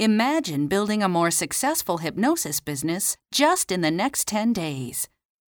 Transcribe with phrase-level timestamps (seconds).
[0.00, 5.10] Imagine building a more successful hypnosis business just in the next 10 days.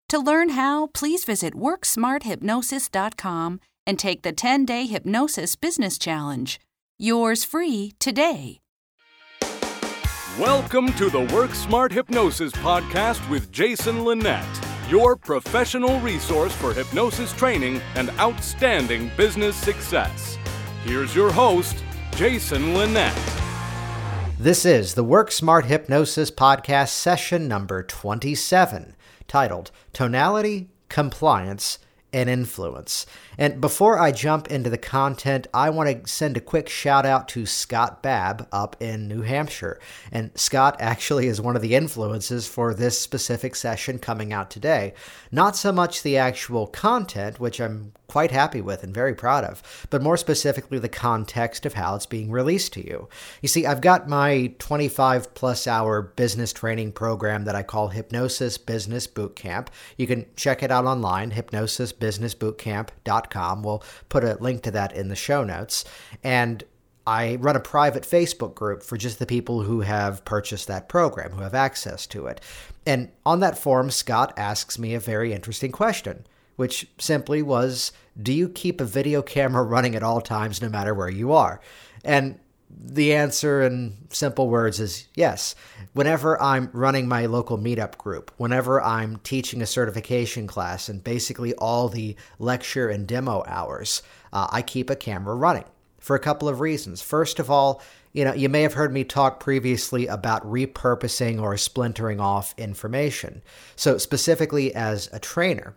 [0.07, 6.61] To learn how, please visit WorkSmartHypnosis.com and take the 10 day Hypnosis Business Challenge.
[6.97, 8.61] Yours free today.
[10.39, 14.45] Welcome to the Work Smart Hypnosis Podcast with Jason Linett,
[14.87, 20.37] your professional resource for hypnosis training and outstanding business success.
[20.85, 21.83] Here's your host,
[22.15, 23.13] Jason Linett.
[24.39, 28.95] This is the Work Smart Hypnosis Podcast session number 27,
[29.27, 31.79] titled Tonality, Compliance,
[32.13, 33.07] and influence.
[33.39, 37.27] And before I jump into the content, I want to send a quick shout out
[37.29, 39.79] to Scott Babb up in New Hampshire.
[40.11, 44.93] And Scott actually is one of the influences for this specific session coming out today.
[45.31, 49.87] Not so much the actual content, which I'm quite happy with and very proud of,
[49.89, 53.09] but more specifically the context of how it's being released to you.
[53.41, 58.57] You see, I've got my 25 plus hour business training program that I call Hypnosis
[58.57, 59.67] Business Bootcamp.
[59.97, 63.63] You can check it out online, hypnosisbusinessbootcamp.com.
[63.63, 65.83] We'll put a link to that in the show notes.
[66.23, 66.63] And
[67.05, 71.31] I run a private Facebook group for just the people who have purchased that program,
[71.31, 72.41] who have access to it.
[72.85, 76.25] And on that forum, Scott asks me a very interesting question
[76.57, 80.93] which simply was Do you keep a video camera running at all times, no matter
[80.93, 81.61] where you are?
[82.03, 85.55] And the answer in simple words is yes.
[85.93, 91.53] Whenever I'm running my local meetup group, whenever I'm teaching a certification class, and basically
[91.55, 95.63] all the lecture and demo hours, uh, I keep a camera running
[95.99, 97.01] for a couple of reasons.
[97.01, 97.81] First of all,
[98.13, 103.41] you know, you may have heard me talk previously about repurposing or splintering off information.
[103.75, 105.75] So, specifically as a trainer,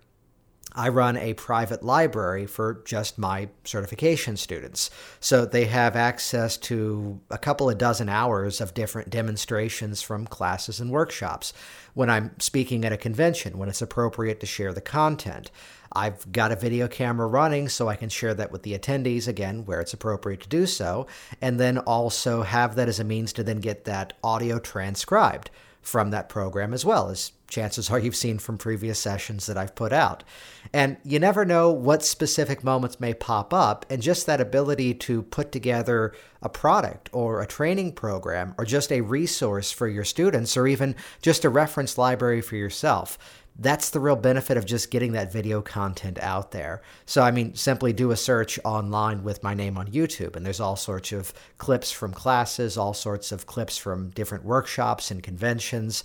[0.72, 4.90] I run a private library for just my certification students.
[5.18, 10.80] So they have access to a couple of dozen hours of different demonstrations from classes
[10.80, 11.52] and workshops.
[11.94, 15.50] When I'm speaking at a convention, when it's appropriate to share the content,
[15.92, 19.64] I've got a video camera running so I can share that with the attendees again
[19.66, 21.08] where it's appropriate to do so,
[21.40, 25.50] and then also have that as a means to then get that audio transcribed
[25.82, 29.74] from that program as well as chances are you've seen from previous sessions that I've
[29.74, 30.22] put out.
[30.72, 35.22] And you never know what specific moments may pop up, and just that ability to
[35.22, 40.56] put together a product or a training program or just a resource for your students
[40.56, 43.18] or even just a reference library for yourself.
[43.58, 46.82] That's the real benefit of just getting that video content out there.
[47.04, 50.60] So, I mean, simply do a search online with my name on YouTube, and there's
[50.60, 56.04] all sorts of clips from classes, all sorts of clips from different workshops and conventions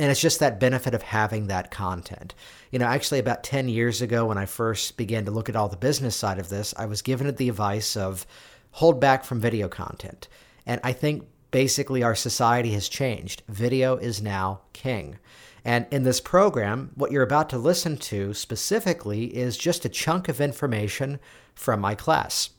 [0.00, 2.34] and it's just that benefit of having that content.
[2.70, 5.68] You know, actually, about 10 years ago, when I first began to look at all
[5.68, 8.26] the business side of this, I was given the advice of
[8.72, 10.26] hold back from video content.
[10.66, 13.42] And I think basically our society has changed.
[13.48, 15.18] Video is now king.
[15.64, 20.28] And in this program, what you're about to listen to specifically is just a chunk
[20.28, 21.18] of information
[21.54, 22.50] from my class.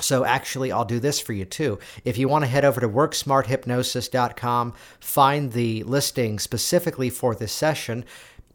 [0.00, 1.78] So actually, I'll do this for you too.
[2.04, 8.04] If you want to head over to worksmarthypnosis.com, find the listing specifically for this session,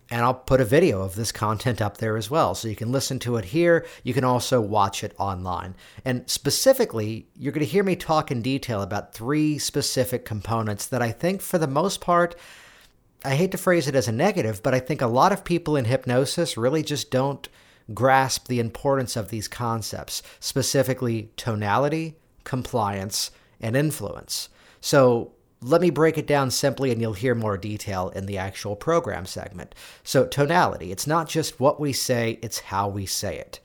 [0.09, 2.55] and I'll put a video of this content up there as well.
[2.55, 3.85] So you can listen to it here.
[4.03, 5.75] You can also watch it online.
[6.05, 11.01] And specifically, you're going to hear me talk in detail about three specific components that
[11.01, 12.35] I think, for the most part,
[13.27, 15.75] I hate to phrase it as a negative, but I think a lot of people
[15.75, 17.47] in hypnosis really just don't
[17.93, 22.15] grasp the importance of these concepts, specifically tonality,
[22.45, 24.47] compliance, and influence.
[24.79, 28.77] So let me break it down simply and you'll hear more detail in the actual
[28.77, 29.75] program segment.
[30.03, 33.59] So, tonality, it's not just what we say, it's how we say it.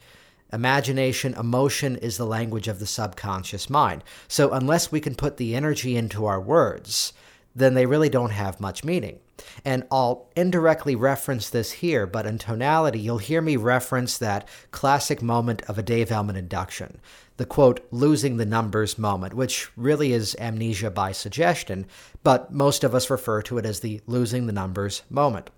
[0.53, 4.03] Imagination, emotion is the language of the subconscious mind.
[4.27, 7.13] So, unless we can put the energy into our words,
[7.55, 9.19] then they really don't have much meaning.
[9.65, 15.23] And I'll indirectly reference this here, but in tonality, you'll hear me reference that classic
[15.23, 17.01] moment of a Dave Elman induction,
[17.37, 21.87] the quote, losing the numbers moment, which really is amnesia by suggestion,
[22.23, 25.51] but most of us refer to it as the losing the numbers moment.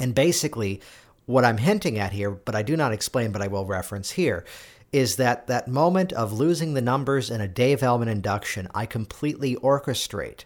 [0.00, 0.80] And basically,
[1.26, 4.44] what I'm hinting at here, but I do not explain, but I will reference here,
[4.92, 9.56] is that that moment of losing the numbers in a Dave Elman induction, I completely
[9.56, 10.44] orchestrate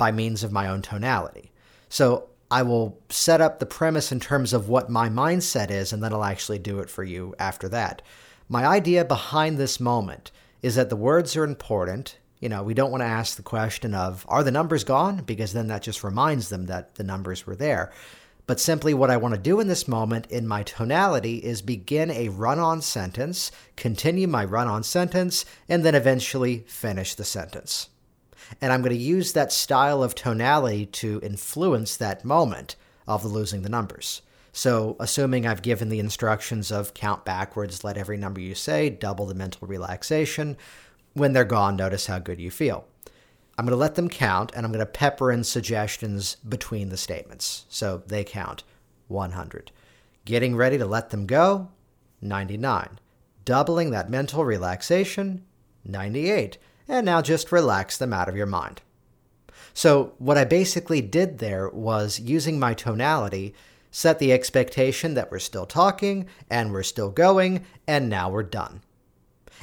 [0.00, 1.52] by means of my own tonality.
[1.90, 6.02] So I will set up the premise in terms of what my mindset is, and
[6.02, 8.00] then I'll actually do it for you after that.
[8.48, 10.30] My idea behind this moment
[10.62, 12.16] is that the words are important.
[12.40, 15.18] You know, we don't want to ask the question of, are the numbers gone?
[15.18, 17.92] Because then that just reminds them that the numbers were there.
[18.46, 22.10] But simply what I want to do in this moment in my tonality is begin
[22.10, 27.89] a run on sentence, continue my run on sentence, and then eventually finish the sentence.
[28.60, 32.76] And I'm going to use that style of tonality to influence that moment
[33.06, 34.22] of the losing the numbers.
[34.52, 39.26] So, assuming I've given the instructions of count backwards, let every number you say, double
[39.26, 40.56] the mental relaxation,
[41.12, 42.84] when they're gone, notice how good you feel.
[43.56, 46.96] I'm going to let them count and I'm going to pepper in suggestions between the
[46.96, 47.66] statements.
[47.68, 48.64] So they count
[49.08, 49.70] 100.
[50.24, 51.68] Getting ready to let them go
[52.22, 52.98] 99.
[53.44, 55.44] Doubling that mental relaxation
[55.84, 56.58] 98.
[56.90, 58.82] And now just relax them out of your mind.
[59.72, 63.54] So, what I basically did there was using my tonality,
[63.92, 68.82] set the expectation that we're still talking and we're still going, and now we're done.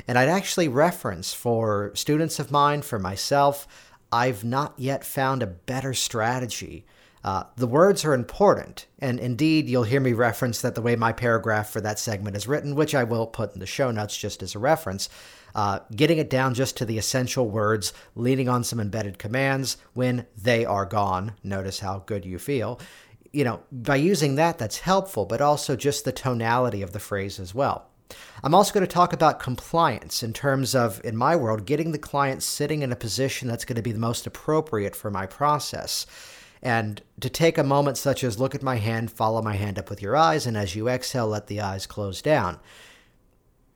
[0.07, 3.67] And I'd actually reference for students of mine, for myself,
[4.09, 6.85] I've not yet found a better strategy.
[7.25, 11.11] Uh, the words are important, and indeed, you'll hear me reference that the way my
[11.11, 14.41] paragraph for that segment is written, which I will put in the show notes just
[14.41, 15.09] as a reference.
[15.57, 20.27] Uh, getting it down just to the essential words, leaning on some embedded commands when
[20.39, 21.33] they are gone.
[21.43, 22.79] Notice how good you feel.
[23.31, 27.39] You know, by using that, that's helpful, but also just the tonality of the phrase
[27.39, 27.87] as well.
[28.43, 31.97] I'm also going to talk about compliance in terms of, in my world, getting the
[31.97, 36.05] client sitting in a position that's going to be the most appropriate for my process.
[36.61, 39.89] And to take a moment such as look at my hand, follow my hand up
[39.89, 42.59] with your eyes, and as you exhale, let the eyes close down.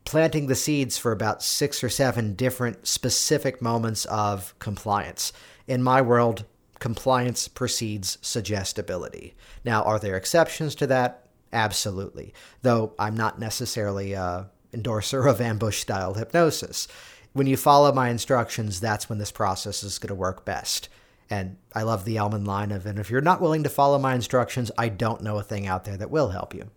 [0.06, 5.32] Planting the seeds for about six or seven different specific moments of compliance.
[5.68, 6.46] In my world,
[6.80, 9.36] compliance precedes suggestibility.
[9.64, 11.28] Now, are there exceptions to that?
[11.54, 12.34] Absolutely.
[12.62, 16.88] Though I'm not necessarily a endorser of ambush style hypnosis.
[17.34, 20.90] When you follow my instructions, that's when this process is going to work best.
[21.32, 24.14] And I love the Elman line of, and if you're not willing to follow my
[24.14, 26.70] instructions, I don't know a thing out there that will help you.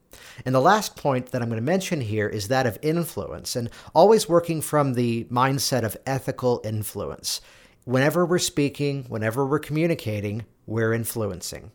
[0.46, 3.68] And the last point that I'm going to mention here is that of influence, and
[3.94, 7.40] always working from the mindset of ethical influence.
[7.84, 11.72] Whenever we're speaking, whenever we're communicating, we're influencing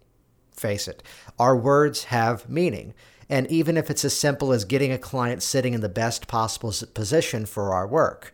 [0.60, 1.02] face it.
[1.40, 2.94] Our words have meaning.
[3.30, 6.74] And even if it's as simple as getting a client sitting in the best possible
[6.94, 8.34] position for our work,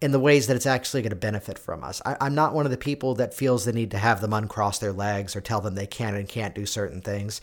[0.00, 2.02] in the ways that it's actually going to benefit from us.
[2.04, 4.78] I, am not one of the people that feels the need to have them uncross
[4.78, 7.40] their legs or tell them they can and can't do certain things.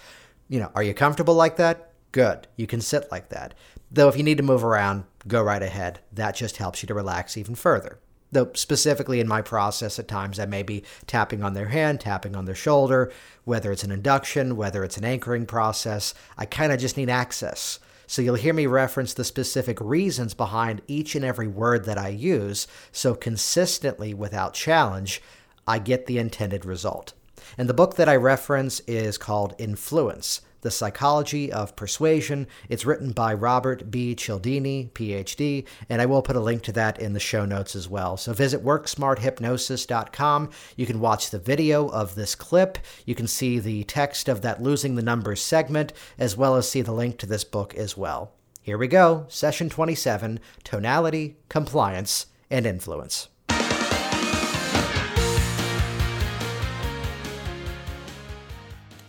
[0.50, 1.92] You know, are you comfortable like that?
[2.12, 2.48] Good.
[2.56, 3.56] You can sit like that.
[3.92, 6.00] Though if you need to move around, go right ahead.
[6.12, 8.00] That just helps you to relax even further.
[8.32, 12.36] Though specifically in my process, at times I may be tapping on their hand, tapping
[12.36, 13.12] on their shoulder,
[13.46, 16.14] whether it's an induction, whether it's an anchoring process.
[16.38, 17.80] I kind of just need access.
[18.08, 22.10] So you'll hear me reference the specific reasons behind each and every word that I
[22.10, 25.22] use, so consistently without challenge,
[25.66, 27.14] I get the intended result.
[27.58, 32.48] And the book that I reference is called Influence the Psychology of Persuasion.
[32.68, 34.16] It's written by Robert B.
[34.16, 37.88] Cialdini, PhD, and I will put a link to that in the show notes as
[37.88, 38.18] well.
[38.18, 40.50] So visit worksmarthypnosis.com.
[40.76, 42.80] You can watch the video of this clip.
[43.06, 46.82] You can see the text of that Losing the Numbers segment, as well as see
[46.82, 48.34] the link to this book as well.
[48.62, 53.28] Here we go, session 27 Tonality, Compliance, and Influence.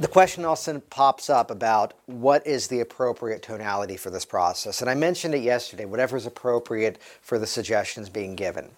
[0.01, 4.81] The question also pops up about what is the appropriate tonality for this process.
[4.81, 8.71] And I mentioned it yesterday, whatever is appropriate for the suggestions being given.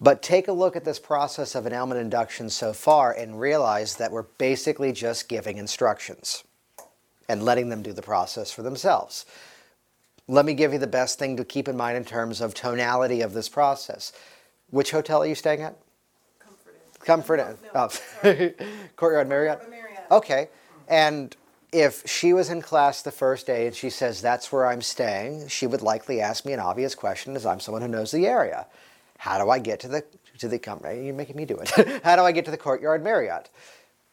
[0.00, 3.96] But take a look at this process of an Elman induction so far and realize
[3.96, 6.42] that we're basically just giving instructions
[7.28, 9.24] and letting them do the process for themselves.
[10.26, 13.20] Let me give you the best thing to keep in mind in terms of tonality
[13.20, 14.12] of this process.
[14.70, 15.76] Which hotel are you staying at?
[16.40, 17.06] Comfort Inn.
[17.06, 17.56] Comfort Inn.
[17.72, 17.88] No,
[18.24, 18.50] oh.
[18.96, 19.60] Courtyard Marriott?
[20.10, 20.48] Okay.
[20.88, 21.34] And
[21.72, 25.48] if she was in class the first day and she says, That's where I'm staying,
[25.48, 28.66] she would likely ask me an obvious question as I'm someone who knows the area.
[29.18, 30.04] How do I get to the
[30.38, 31.06] to the company?
[31.06, 31.70] You're making me do it.
[32.04, 33.50] How do I get to the Courtyard Marriott?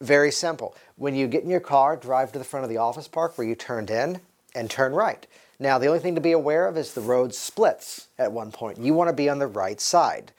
[0.01, 0.75] Very simple.
[0.97, 3.47] When you get in your car, drive to the front of the office park where
[3.47, 4.19] you turned in
[4.55, 5.25] and turn right.
[5.59, 8.79] Now, the only thing to be aware of is the road splits at one point.
[8.79, 10.31] You want to be on the right side.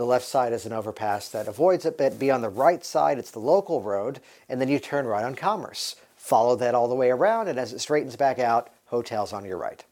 [0.00, 3.18] The left side is an overpass that avoids it, but be on the right side,
[3.18, 5.94] it's the local road, and then you turn right on Commerce.
[6.16, 9.58] Follow that all the way around, and as it straightens back out, hotels on your
[9.58, 9.84] right.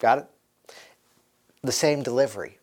[0.00, 0.26] Got it?
[1.62, 2.58] The same delivery.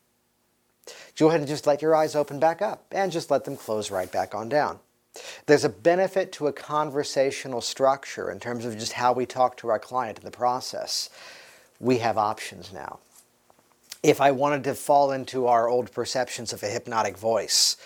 [1.18, 3.90] Go ahead and just let your eyes open back up and just let them close
[3.90, 4.78] right back on down.
[5.46, 9.70] There's a benefit to a conversational structure in terms of just how we talk to
[9.70, 11.10] our client in the process.
[11.80, 13.00] We have options now
[14.04, 17.78] if I wanted to fall into our old perceptions of a hypnotic voice,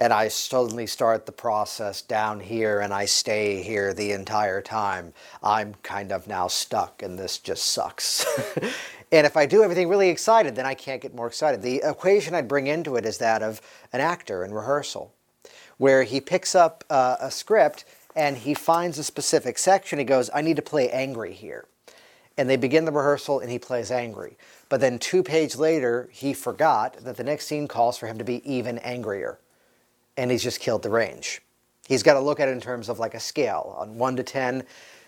[0.00, 5.12] and I suddenly start the process down here and I stay here the entire time,
[5.42, 8.26] I'm kind of now stuck and this just sucks.
[9.14, 11.62] And if I do everything really excited, then I can't get more excited.
[11.62, 15.14] The equation I'd bring into it is that of an actor in rehearsal,
[15.78, 17.84] where he picks up uh, a script
[18.16, 20.00] and he finds a specific section.
[20.00, 21.66] He goes, I need to play angry here.
[22.36, 24.36] And they begin the rehearsal and he plays angry.
[24.74, 28.24] But then two pages later, he forgot that the next scene calls for him to
[28.24, 29.38] be even angrier.
[30.16, 31.42] And he's just killed the range.
[31.86, 34.24] He's got to look at it in terms of like a scale on 1 to
[34.24, 34.64] 10.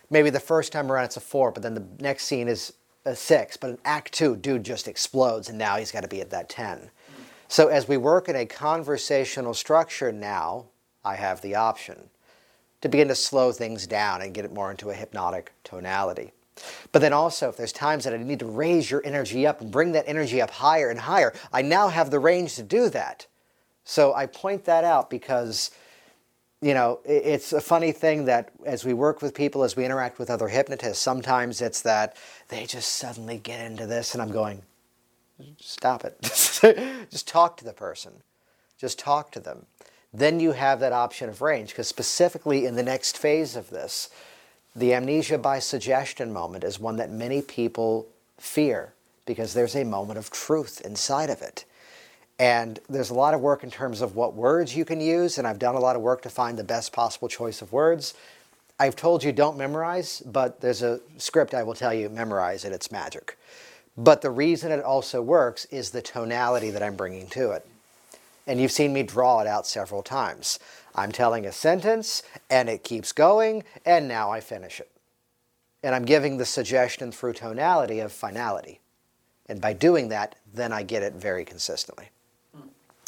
[0.08, 3.16] Maybe the first time around it's a 4, but then the next scene is a
[3.16, 3.56] 6.
[3.56, 6.48] But in Act 2, dude just explodes, and now he's got to be at that
[6.48, 6.88] 10.
[7.48, 10.66] So as we work in a conversational structure now,
[11.04, 12.10] I have the option
[12.82, 16.30] to begin to slow things down and get it more into a hypnotic tonality.
[16.92, 19.70] But then also, if there's times that I need to raise your energy up and
[19.70, 23.26] bring that energy up higher and higher, I now have the range to do that.
[23.84, 25.70] So I point that out because
[26.62, 30.18] you know, it's a funny thing that as we work with people, as we interact
[30.18, 32.16] with other hypnotists, sometimes it's that
[32.48, 34.62] they just suddenly get into this, and I'm going,
[35.58, 36.18] stop it.
[37.10, 38.12] just talk to the person.
[38.78, 39.66] Just talk to them.
[40.14, 44.08] Then you have that option of range, because specifically in the next phase of this,
[44.76, 48.06] the amnesia by suggestion moment is one that many people
[48.38, 48.92] fear
[49.24, 51.64] because there's a moment of truth inside of it.
[52.38, 55.46] And there's a lot of work in terms of what words you can use, and
[55.46, 58.12] I've done a lot of work to find the best possible choice of words.
[58.78, 62.72] I've told you don't memorize, but there's a script I will tell you memorize it,
[62.72, 63.38] it's magic.
[63.96, 67.66] But the reason it also works is the tonality that I'm bringing to it.
[68.46, 70.60] And you've seen me draw it out several times.
[70.96, 74.90] I'm telling a sentence, and it keeps going, and now I finish it.
[75.82, 78.80] And I'm giving the suggestion through tonality of finality.
[79.46, 82.08] And by doing that, then I get it very consistently.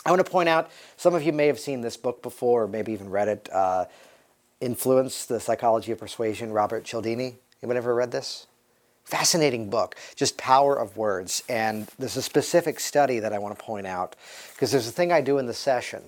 [0.04, 2.68] I want to point out some of you may have seen this book before, or
[2.68, 3.49] maybe even read it.
[3.52, 3.87] Uh,
[4.61, 7.37] Influence: The Psychology of Persuasion, Robert Cialdini.
[7.62, 8.47] Anyone ever read this?
[9.04, 11.42] Fascinating book, just power of words.
[11.49, 14.16] And there's a specific study that I want to point out
[14.52, 16.02] because there's a thing I do in the session.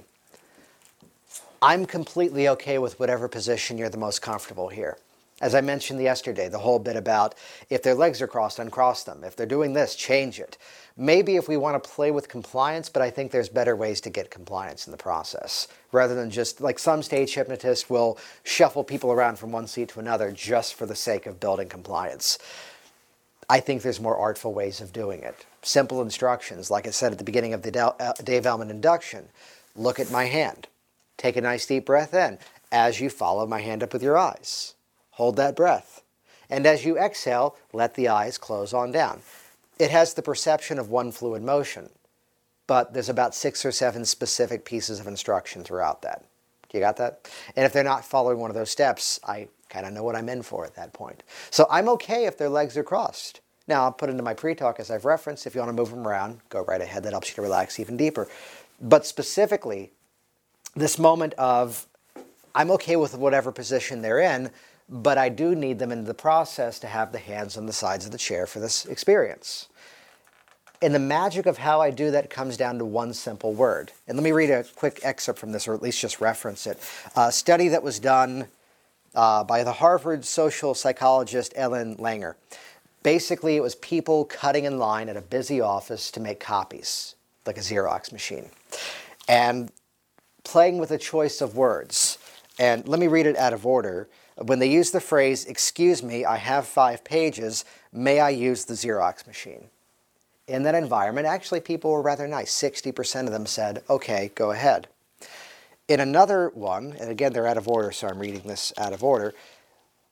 [1.62, 4.96] I'm completely okay with whatever position you're the most comfortable here.
[5.42, 7.34] As I mentioned yesterday, the whole bit about
[7.68, 9.24] if their legs are crossed, uncross them.
[9.24, 10.58] If they're doing this, change it.
[10.96, 14.10] Maybe if we want to play with compliance, but I think there's better ways to
[14.10, 19.12] get compliance in the process rather than just like some stage hypnotists will shuffle people
[19.12, 22.38] around from one seat to another just for the sake of building compliance.
[23.48, 25.46] I think there's more artful ways of doing it.
[25.62, 29.28] Simple instructions, like I said at the beginning of the uh, Dave Elman induction.
[29.74, 30.68] Look at my hand.
[31.20, 32.38] Take a nice deep breath in
[32.72, 34.74] as you follow my hand up with your eyes.
[35.10, 36.02] Hold that breath.
[36.48, 39.20] And as you exhale, let the eyes close on down.
[39.78, 41.90] It has the perception of one fluid motion,
[42.66, 46.24] but there's about six or seven specific pieces of instruction throughout that.
[46.72, 47.30] You got that?
[47.54, 50.30] And if they're not following one of those steps, I kind of know what I'm
[50.30, 51.22] in for at that point.
[51.50, 53.42] So I'm okay if their legs are crossed.
[53.68, 55.46] Now, I'll put into my pre talk as I've referenced.
[55.46, 57.02] If you want to move them around, go right ahead.
[57.02, 58.26] That helps you to relax even deeper.
[58.80, 59.92] But specifically,
[60.74, 61.86] this moment of
[62.54, 64.50] I'm okay with whatever position they're in,
[64.88, 68.06] but I do need them in the process to have the hands on the sides
[68.06, 69.68] of the chair for this experience.
[70.82, 73.92] And the magic of how I do that comes down to one simple word.
[74.08, 76.78] And let me read a quick excerpt from this, or at least just reference it.
[77.14, 78.46] A study that was done
[79.14, 82.34] uh, by the Harvard social psychologist Ellen Langer.
[83.02, 87.14] Basically, it was people cutting in line at a busy office to make copies,
[87.46, 88.50] like a Xerox machine,
[89.28, 89.70] and
[90.44, 92.18] playing with a choice of words.
[92.58, 94.08] And let me read it out of order.
[94.36, 98.74] When they use the phrase, excuse me, I have five pages, may I use the
[98.74, 99.68] Xerox machine?
[100.46, 102.52] In that environment, actually, people were rather nice.
[102.52, 104.88] 60% of them said, okay, go ahead.
[105.88, 109.04] In another one, and again, they're out of order, so I'm reading this out of
[109.04, 109.34] order.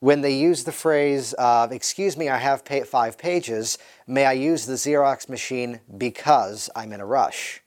[0.01, 4.33] When they use the phrase, uh, excuse me, I have pa five pages, may I
[4.33, 7.63] use the Xerox machine because I'm in a rush?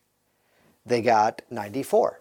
[0.85, 2.20] They got 94.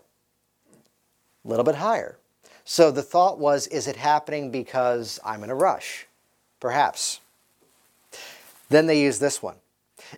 [1.44, 2.16] A little bit higher.
[2.64, 6.06] So the thought was, is it happening because I'm in a rush?
[6.60, 7.20] Perhaps.
[8.68, 9.56] Then they use this one.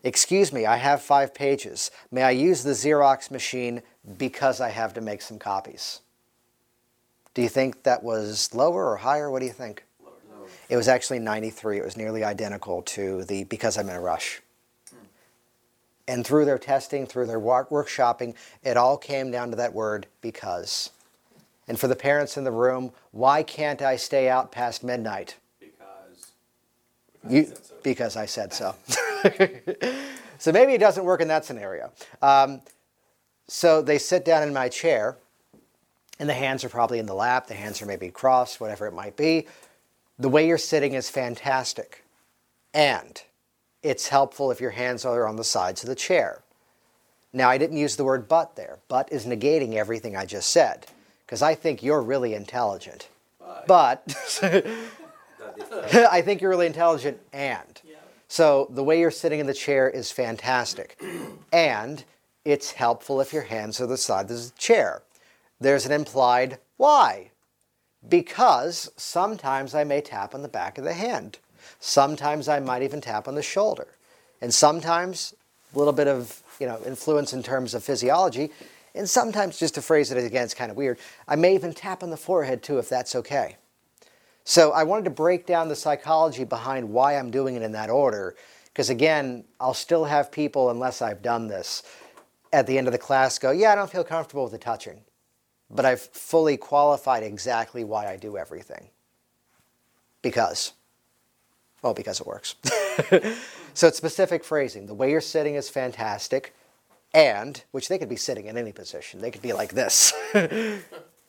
[0.03, 1.91] Excuse me, I have five pages.
[2.11, 3.83] May I use the Xerox machine
[4.19, 6.01] because I have to make some copies?
[7.35, 9.31] Do you think that was lower or higher?
[9.31, 9.85] What do you think?
[10.05, 10.13] Lower.
[10.69, 11.79] It was actually 93.
[11.79, 14.43] It was nearly identical to the because I'm in a rush.
[16.09, 20.91] And through their testing, through their workshopping, it all came down to that word because.
[21.69, 25.37] And for the parents in the room, why can't I stay out past midnight?
[25.61, 26.33] Because.
[27.29, 27.75] You, so.
[27.83, 28.75] Because I said so.
[30.39, 31.93] so maybe it doesn't work in that scenario.
[32.21, 32.61] Um,
[33.49, 35.17] so they sit down in my chair,
[36.19, 38.93] and the hands are probably in the lap, the hands are maybe crossed, whatever it
[38.93, 39.47] might be.
[40.19, 42.05] The way you're sitting is fantastic.
[42.75, 43.23] And
[43.83, 46.43] it's helpful if your hands are on the sides of the chair.
[47.33, 48.79] Now, I didn't use the word but there.
[48.89, 50.87] But is negating everything I just said,
[51.33, 53.09] because I think you're really intelligent.
[53.67, 54.03] But
[54.43, 57.81] I think you're really intelligent and.
[58.29, 61.01] So the way you're sitting in the chair is fantastic.
[61.51, 62.05] And
[62.45, 65.01] it's helpful if your hands are the sides of the chair.
[65.59, 67.31] There's an implied why.
[68.07, 71.39] Because sometimes I may tap on the back of the hand.
[71.81, 73.89] Sometimes I might even tap on the shoulder.
[74.43, 75.35] And sometimes
[75.75, 78.51] a little bit of you know, influence in terms of physiology.
[78.95, 82.03] And sometimes, just to phrase it again, it's kind of weird, I may even tap
[82.03, 83.57] on the forehead too if that's okay.
[84.45, 87.91] So I wanted to break down the psychology behind why I'm doing it in that
[87.91, 88.35] order.
[88.67, 91.83] Because again, I'll still have people, unless I've done this,
[92.53, 95.01] at the end of the class go, Yeah, I don't feel comfortable with the touching.
[95.71, 98.91] But I've fully qualified exactly why I do everything.
[100.21, 100.73] Because.
[101.81, 102.55] Well, because it works.
[103.75, 104.87] so it's specific phrasing.
[104.87, 106.55] The way you're sitting is fantastic.
[107.15, 110.13] And, which they could be sitting in any position, they could be like this.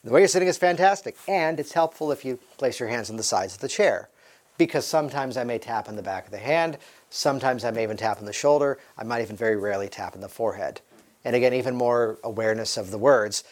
[0.06, 3.16] The way you're sitting is fantastic, and it's helpful if you place your hands on
[3.16, 4.10] the sides of the chair.
[4.58, 6.78] Because sometimes I may tap on the back of the hand,
[7.10, 10.20] sometimes I may even tap on the shoulder, I might even very rarely tap on
[10.20, 10.82] the forehead.
[11.24, 13.46] And again, even more awareness of the words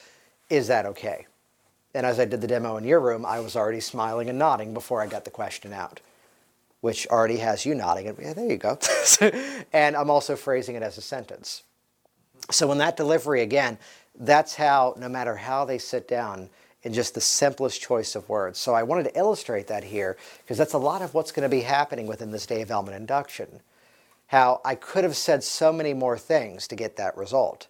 [0.49, 1.25] is that okay?
[1.93, 4.73] And as I did the demo in your room, I was already smiling and nodding
[4.73, 6.01] before I got the question out,
[6.81, 8.09] which already has you nodding.
[8.09, 8.77] And, yeah, there you go.
[9.71, 11.63] and I'm also phrasing it as a sentence.
[12.51, 13.77] So in that delivery, again,
[14.19, 16.49] that's how, no matter how they sit down,
[16.83, 18.57] in just the simplest choice of words.
[18.57, 21.55] So I wanted to illustrate that here because that's a lot of what's going to
[21.55, 23.61] be happening within this Dave Elman induction.
[24.27, 27.67] How I could have said so many more things to get that result,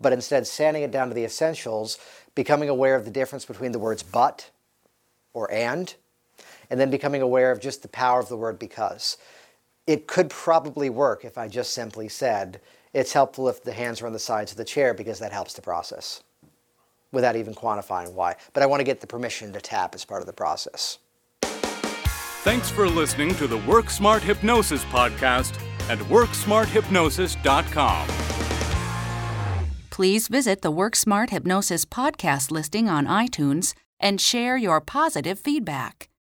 [0.00, 1.98] but instead sanding it down to the essentials,
[2.34, 4.50] becoming aware of the difference between the words but
[5.32, 5.94] or and,
[6.70, 9.16] and then becoming aware of just the power of the word because.
[9.86, 12.60] It could probably work if I just simply said,
[12.92, 15.54] it's helpful if the hands are on the sides of the chair because that helps
[15.54, 16.22] the process
[17.12, 18.36] without even quantifying why.
[18.52, 20.98] But I want to get the permission to tap as part of the process.
[22.42, 25.54] Thanks for listening to the Work Smart Hypnosis podcast
[25.90, 28.08] at WorkSmartHypnosis.com.
[29.90, 36.10] Please visit the Work Smart Hypnosis podcast listing on iTunes and share your positive feedback.